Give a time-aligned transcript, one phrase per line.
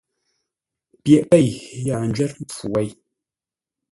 [1.03, 1.37] Pyeʼ pé
[1.85, 2.89] yaa ńjwə́r mpfu wêi.